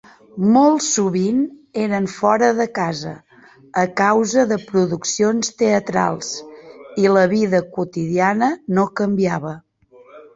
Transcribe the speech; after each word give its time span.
Molt 0.53 0.83
sovint 0.83 1.41
eren 1.81 2.05
fora 2.13 2.47
de 2.59 2.65
casa 2.77 3.11
a 3.81 3.83
causa 4.01 4.45
de 4.53 4.57
produccions 4.71 5.53
teatrals, 5.59 6.31
i 7.03 7.13
la 7.19 7.27
vida 7.35 7.61
quotidiana 7.77 8.49
no 8.79 8.87
canviava. 9.01 9.53